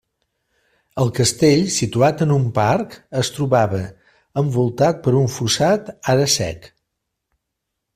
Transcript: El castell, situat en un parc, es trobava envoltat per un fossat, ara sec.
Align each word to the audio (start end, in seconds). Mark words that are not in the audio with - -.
El 1.03 1.11
castell, 1.19 1.61
situat 1.75 2.23
en 2.25 2.33
un 2.37 2.49
parc, 2.57 2.97
es 3.21 3.31
trobava 3.37 3.85
envoltat 4.45 5.05
per 5.07 5.17
un 5.23 5.33
fossat, 5.39 5.97
ara 6.17 6.31
sec. 6.43 6.73